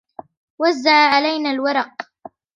وزع 0.59 0.91
علينا 0.93 1.51
الورق. 1.51 1.93